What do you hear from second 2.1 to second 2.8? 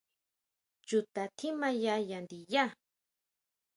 ndiyá?